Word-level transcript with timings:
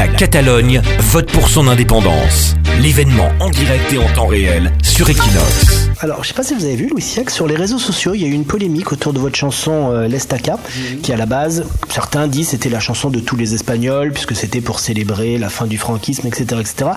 La 0.00 0.08
Catalogne 0.08 0.80
vote 0.98 1.30
pour 1.30 1.50
son 1.50 1.68
indépendance. 1.68 2.54
L'événement 2.80 3.28
en 3.38 3.50
direct 3.50 3.92
et 3.92 3.98
en 3.98 4.10
temps 4.14 4.28
réel 4.28 4.72
sur 4.82 5.10
Equinox. 5.10 5.90
Alors, 6.02 6.24
je 6.24 6.28
sais 6.28 6.34
pas 6.34 6.42
si 6.42 6.54
vous 6.54 6.64
avez 6.64 6.76
vu, 6.76 6.88
Louis 6.88 7.02
Siac, 7.02 7.28
sur 7.28 7.46
les 7.46 7.56
réseaux 7.56 7.78
sociaux, 7.78 8.14
il 8.14 8.22
y 8.22 8.24
a 8.24 8.28
eu 8.28 8.32
une 8.32 8.46
polémique 8.46 8.90
autour 8.90 9.12
de 9.12 9.18
votre 9.18 9.36
chanson 9.36 9.92
euh, 9.92 10.08
L'Estaca, 10.08 10.58
qui 11.02 11.12
à 11.12 11.18
la 11.18 11.26
base, 11.26 11.66
certains 11.90 12.26
disent 12.26 12.48
c'était 12.48 12.70
la 12.70 12.80
chanson 12.80 13.10
de 13.10 13.20
tous 13.20 13.36
les 13.36 13.52
Espagnols, 13.52 14.12
puisque 14.12 14.34
c'était 14.34 14.62
pour 14.62 14.78
célébrer 14.78 15.36
la 15.36 15.50
fin 15.50 15.66
du 15.66 15.76
franquisme, 15.76 16.26
etc. 16.26 16.44
etc. 16.58 16.90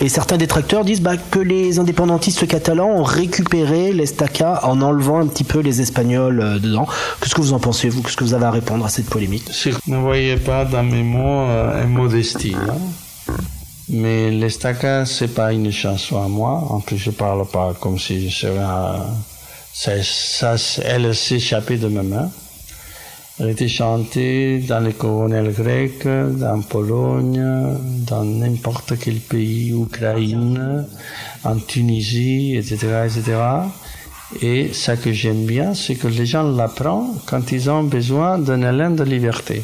Et 0.00 0.08
certains 0.08 0.38
détracteurs 0.38 0.86
disent 0.86 1.02
bah, 1.02 1.18
que 1.18 1.38
les 1.38 1.78
indépendantistes 1.78 2.46
catalans 2.46 2.88
ont 2.88 3.02
récupéré 3.02 3.92
L'Estaca 3.92 4.60
en 4.62 4.80
enlevant 4.80 5.20
un 5.20 5.26
petit 5.26 5.44
peu 5.44 5.58
les 5.58 5.82
Espagnols 5.82 6.40
euh, 6.40 6.58
dedans. 6.58 6.86
Qu'est-ce 7.20 7.34
que 7.34 7.42
vous 7.42 7.52
en 7.52 7.58
pensez, 7.58 7.90
vous? 7.90 8.00
Qu'est-ce 8.00 8.16
que 8.16 8.24
vous 8.24 8.32
avez 8.32 8.46
à 8.46 8.50
répondre 8.50 8.86
à 8.86 8.88
cette 8.88 9.10
polémique? 9.10 9.44
Ne 9.86 9.98
voyez 9.98 10.36
pas 10.36 10.64
dans 10.64 10.82
mes 10.82 11.02
mots 11.02 11.50
euh, 11.50 11.82
un 11.84 11.86
modestie. 11.86 12.45
Mais 13.88 14.30
l'estaca, 14.30 15.06
c'est 15.06 15.34
pas 15.34 15.52
une 15.52 15.70
chanson 15.70 16.20
à 16.22 16.28
moi. 16.28 16.52
En 16.70 16.80
plus, 16.80 16.98
je 16.98 17.10
parle 17.10 17.46
pas 17.46 17.74
comme 17.80 17.98
si 17.98 18.28
je 18.28 18.34
serais 18.34 18.58
un... 18.58 19.06
ça, 19.72 20.02
ça, 20.02 20.56
elle 20.84 21.14
s'échappait 21.14 21.76
de 21.76 21.88
mes 21.88 22.02
mains. 22.02 22.30
Elle 23.38 23.50
était 23.50 23.68
chantée 23.68 24.60
dans 24.60 24.80
les 24.80 24.94
colonels 24.94 25.52
grecs, 25.52 26.06
dans 26.06 26.62
Pologne, 26.62 27.44
dans 28.08 28.24
n'importe 28.24 28.94
quel 28.98 29.20
pays, 29.20 29.72
Ukraine, 29.72 30.86
en 31.44 31.56
Tunisie, 31.56 32.56
etc., 32.56 33.04
etc. 33.04 33.36
Et 34.40 34.72
ce 34.72 34.92
que 34.92 35.12
j'aime 35.12 35.44
bien, 35.44 35.74
c'est 35.74 35.96
que 35.96 36.08
les 36.08 36.26
gens 36.26 36.42
l'apprennent 36.44 37.12
quand 37.26 37.52
ils 37.52 37.68
ont 37.70 37.84
besoin 37.84 38.38
d'un 38.38 38.62
élan 38.62 38.90
de 38.90 39.04
liberté. 39.04 39.62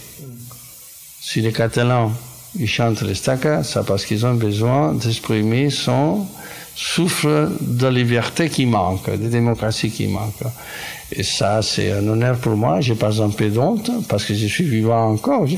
Si 1.21 1.41
les 1.41 1.53
Catalans 1.53 2.13
ils 2.59 2.69
chantent 2.69 3.03
les 3.03 3.15
stacca, 3.15 3.63
c'est 3.65 3.85
parce 3.85 4.05
qu'ils 4.05 4.27
ont 4.27 4.35
besoin 4.35 4.93
d'exprimer 4.93 5.71
son 5.71 6.27
souffle 6.75 7.51
de 7.61 7.87
liberté 7.89 8.49
qui 8.49 8.67
manque, 8.67 9.11
de 9.11 9.29
démocratie 9.29 9.91
qui 9.91 10.07
manque. 10.07 10.43
Et 11.15 11.23
ça, 11.23 11.61
c'est 11.61 11.93
un 11.93 12.07
honneur 12.09 12.39
pour 12.39 12.57
moi. 12.57 12.81
J'ai 12.81 12.95
pas 12.95 13.21
un 13.23 13.29
peu 13.29 13.49
d'honte 13.49 13.91
parce 14.09 14.25
que 14.25 14.35
je 14.35 14.47
suis 14.47 14.65
vivant 14.65 15.11
encore. 15.11 15.47
Je, 15.47 15.57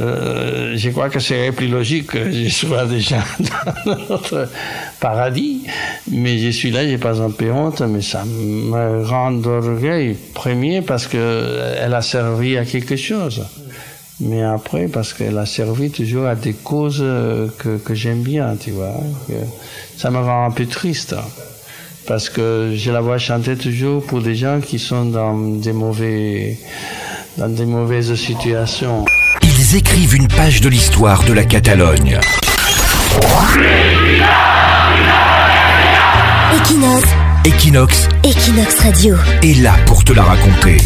euh, 0.00 0.76
je 0.76 0.90
crois 0.90 1.08
que 1.08 1.20
c'est 1.20 1.52
plus 1.52 1.68
logique 1.68 2.08
que 2.08 2.32
je 2.32 2.48
sois 2.48 2.86
déjà 2.86 3.22
dans 3.86 3.96
notre 4.08 4.48
paradis. 4.98 5.62
Mais 6.10 6.38
je 6.38 6.48
suis 6.48 6.72
là, 6.72 6.84
j'ai 6.84 6.98
pas 6.98 7.22
un 7.22 7.30
peu 7.30 7.52
mais 7.88 8.02
ça 8.02 8.24
me 8.24 9.04
rend 9.04 9.30
d'orgueil 9.30 10.16
premier 10.34 10.82
parce 10.82 11.06
que 11.06 11.76
elle 11.80 11.94
a 11.94 12.02
servi 12.02 12.58
à 12.58 12.64
quelque 12.64 12.96
chose 12.96 13.44
mais 14.20 14.42
après 14.42 14.86
parce 14.86 15.12
qu'elle 15.12 15.38
a 15.38 15.46
servi 15.46 15.90
toujours 15.90 16.26
à 16.26 16.34
des 16.34 16.52
causes 16.52 17.00
euh, 17.00 17.48
que, 17.58 17.76
que 17.76 17.94
j'aime 17.94 18.22
bien, 18.22 18.56
tu 18.56 18.70
vois. 18.70 18.94
ça 19.96 20.10
me 20.10 20.18
rend 20.18 20.46
un 20.46 20.50
peu 20.50 20.66
triste 20.66 21.14
parce 22.06 22.28
que 22.28 22.72
je 22.76 22.90
la 22.90 23.00
vois 23.00 23.18
chanter 23.18 23.56
toujours 23.56 24.04
pour 24.04 24.20
des 24.20 24.34
gens 24.34 24.60
qui 24.60 24.78
sont 24.78 25.06
dans 25.06 25.36
des 25.36 25.72
mauvais, 25.72 26.58
dans 27.38 27.48
des 27.48 27.66
mauvaises 27.66 28.14
situations. 28.14 29.04
Ils 29.42 29.76
écrivent 29.76 30.14
une 30.14 30.28
page 30.28 30.60
de 30.60 30.68
l'histoire 30.68 31.24
de 31.24 31.32
la 31.32 31.44
Catalogne. 31.44 32.20
Equinox. 36.52 37.08
Equinox 37.44 38.08
Equinox 38.22 38.80
Radio. 38.80 39.16
est 39.42 39.60
là 39.60 39.74
pour 39.86 40.04
te 40.04 40.12
la 40.12 40.22
raconter. 40.22 40.76